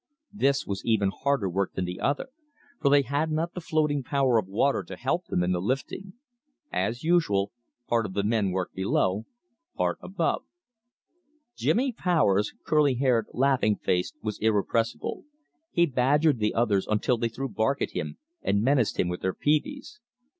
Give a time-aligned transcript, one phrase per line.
[0.33, 2.29] This was even harder work than the other,
[2.81, 6.13] for they had not the floating power of water to help them in the lifting.
[6.71, 7.51] As usual,
[7.87, 9.27] part of the men worked below,
[9.77, 10.43] part above.
[11.55, 15.25] Jimmy Powers, curly haired, laughing faced, was irrepressible.
[15.69, 19.35] He badgered the others until they threw bark at him and menaced him with their
[19.35, 19.99] peaveys.